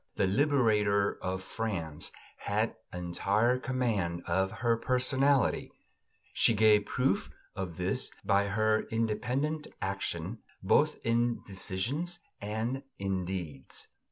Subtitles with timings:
[0.15, 5.71] The liberator of France had entire command of her personality;
[6.33, 13.89] she gave proof of this by her independent action, both in decisions and in deeds."